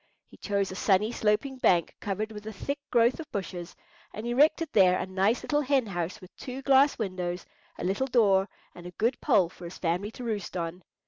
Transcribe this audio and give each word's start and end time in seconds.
He 0.29 0.37
chose 0.37 0.71
a 0.71 0.75
sunny 0.75 1.11
sloping 1.11 1.59
bank 1.59 1.95
covered 1.99 2.31
with 2.31 2.47
a 2.47 2.51
thick 2.51 2.79
growth 2.89 3.19
of 3.19 3.31
bushes, 3.31 3.75
and 4.15 4.25
erected 4.25 4.69
there 4.73 4.97
a 4.97 5.05
nice 5.05 5.43
little 5.43 5.61
hen 5.61 5.85
house 5.85 6.19
with 6.19 6.35
two 6.37 6.63
glass 6.63 6.97
windows, 6.97 7.45
a 7.77 7.83
little 7.83 8.07
door, 8.07 8.49
and 8.73 8.87
a 8.87 8.91
good 8.97 9.21
pole 9.21 9.47
for 9.47 9.65
his 9.65 9.77
family 9.77 10.09
to 10.09 10.23
roost 10.23 10.57
on. 10.57 10.81